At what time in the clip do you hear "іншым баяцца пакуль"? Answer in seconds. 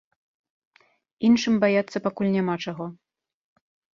1.29-2.31